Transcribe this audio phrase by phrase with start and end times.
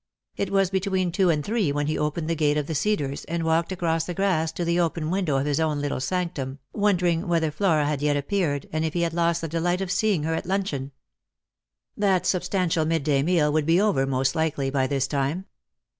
[0.35, 3.43] It was between two and three when he opened the gate of the Cedars, and
[3.43, 7.51] walked across the grass to the open window of his own little sanctum, wondering whether
[7.51, 10.47] Flora had yet appeared, and if he had lost the delight of seeing her at
[10.47, 10.91] luncheon.
[11.95, 15.45] That substan tial midday meal would be over most likely by this time.